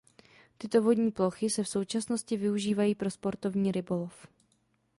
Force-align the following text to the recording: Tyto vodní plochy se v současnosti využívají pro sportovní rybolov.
Tyto 0.57 0.81
vodní 0.81 1.11
plochy 1.11 1.49
se 1.49 1.63
v 1.63 1.67
současnosti 1.69 2.37
využívají 2.37 2.95
pro 2.95 3.11
sportovní 3.11 3.71
rybolov. 3.71 4.27